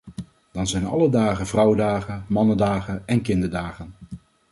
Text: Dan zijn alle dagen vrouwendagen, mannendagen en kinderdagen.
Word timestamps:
Dan 0.51 0.67
zijn 0.67 0.85
alle 0.85 1.09
dagen 1.09 1.47
vrouwendagen, 1.47 2.25
mannendagen 2.27 3.03
en 3.05 3.21
kinderdagen. 3.21 3.95